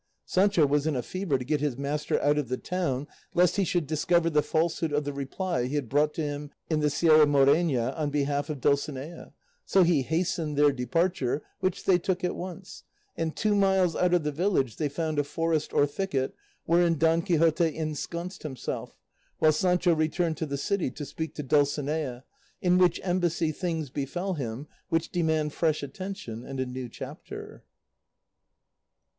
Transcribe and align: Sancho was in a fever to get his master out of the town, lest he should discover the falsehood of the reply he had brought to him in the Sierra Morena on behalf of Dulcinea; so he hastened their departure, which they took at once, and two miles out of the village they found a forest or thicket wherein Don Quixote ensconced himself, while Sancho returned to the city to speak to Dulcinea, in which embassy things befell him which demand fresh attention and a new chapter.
Sancho 0.25 0.65
was 0.65 0.87
in 0.87 0.95
a 0.95 1.03
fever 1.03 1.37
to 1.37 1.43
get 1.45 1.61
his 1.61 1.77
master 1.77 2.19
out 2.23 2.39
of 2.39 2.49
the 2.49 2.57
town, 2.57 3.07
lest 3.35 3.57
he 3.57 3.63
should 3.63 3.85
discover 3.85 4.31
the 4.31 4.41
falsehood 4.41 4.91
of 4.91 5.03
the 5.03 5.13
reply 5.13 5.67
he 5.67 5.75
had 5.75 5.87
brought 5.87 6.11
to 6.15 6.23
him 6.23 6.49
in 6.71 6.79
the 6.79 6.89
Sierra 6.89 7.27
Morena 7.27 7.91
on 7.91 8.09
behalf 8.09 8.49
of 8.49 8.59
Dulcinea; 8.59 9.31
so 9.63 9.83
he 9.83 10.01
hastened 10.01 10.57
their 10.57 10.71
departure, 10.71 11.43
which 11.59 11.85
they 11.85 11.99
took 11.99 12.23
at 12.23 12.33
once, 12.33 12.83
and 13.15 13.35
two 13.35 13.53
miles 13.53 13.95
out 13.95 14.15
of 14.15 14.23
the 14.23 14.31
village 14.31 14.77
they 14.77 14.89
found 14.89 15.19
a 15.19 15.23
forest 15.23 15.71
or 15.71 15.85
thicket 15.85 16.33
wherein 16.65 16.97
Don 16.97 17.21
Quixote 17.21 17.65
ensconced 17.75 18.41
himself, 18.41 18.97
while 19.37 19.51
Sancho 19.51 19.93
returned 19.93 20.37
to 20.37 20.47
the 20.47 20.57
city 20.57 20.89
to 20.89 21.05
speak 21.05 21.35
to 21.35 21.43
Dulcinea, 21.43 22.23
in 22.59 22.79
which 22.79 22.99
embassy 23.03 23.51
things 23.51 23.91
befell 23.91 24.33
him 24.33 24.67
which 24.89 25.11
demand 25.11 25.53
fresh 25.53 25.83
attention 25.83 26.43
and 26.43 26.59
a 26.59 26.65
new 26.65 26.89
chapter. 26.89 27.63